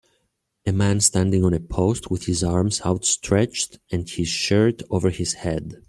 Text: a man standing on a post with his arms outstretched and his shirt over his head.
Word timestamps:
a 0.65 0.71
man 0.73 0.99
standing 0.99 1.43
on 1.45 1.53
a 1.53 1.59
post 1.59 2.09
with 2.09 2.25
his 2.25 2.43
arms 2.43 2.81
outstretched 2.83 3.77
and 3.91 4.09
his 4.09 4.27
shirt 4.27 4.81
over 4.89 5.11
his 5.11 5.33
head. 5.33 5.77